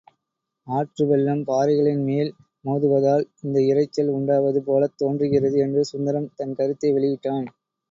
[0.67, 2.31] ஆற்று வெள்ளம் பாறைகளின்மேல்
[2.65, 7.47] மோதுவதால் இந்த இரைச்சல் உண்டாவது போலத் தோன்றுகிறது என்று சுந்தரம் தன் கருத்தை வெளியிட்டான்.